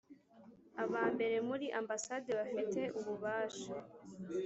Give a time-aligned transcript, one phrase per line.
[0.83, 3.73] aba mbere muri Ambasade bafite ububasha